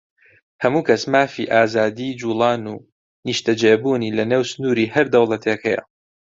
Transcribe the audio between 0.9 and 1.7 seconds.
مافی